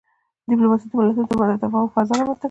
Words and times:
ډيپلوماسي 0.49 0.85
د 0.87 0.91
ملتونو 0.97 1.27
ترمنځ 1.29 1.57
د 1.59 1.61
تفاهم 1.63 1.87
فضا 1.93 2.13
رامنځته 2.19 2.25
کوي. 2.27 2.37